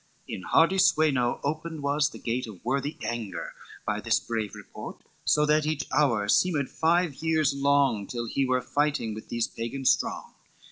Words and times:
In 0.27 0.41
hardy 0.41 0.79
Sweno 0.79 1.39
opened 1.43 1.83
was 1.83 2.09
the 2.09 2.17
gate 2.17 2.47
Of 2.47 2.65
worthy 2.65 2.97
anger 3.03 3.53
by 3.85 4.01
this 4.01 4.19
brave 4.19 4.55
report, 4.55 5.03
So 5.25 5.45
that 5.45 5.67
each 5.67 5.85
hour 5.95 6.27
seemed 6.27 6.71
five 6.71 7.13
years 7.21 7.53
long, 7.53 8.07
Till 8.07 8.25
he 8.25 8.43
were 8.43 8.61
fighting 8.63 9.13
with 9.13 9.29
these 9.29 9.47
Pagans 9.47 9.91
strong. 9.91 10.33